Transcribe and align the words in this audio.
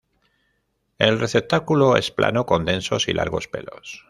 El 0.97 1.19
receptáculo 1.19 1.95
es 1.95 2.09
plano, 2.09 2.47
con 2.47 2.65
densos 2.65 3.07
y 3.07 3.13
largos 3.13 3.47
pelos. 3.47 3.99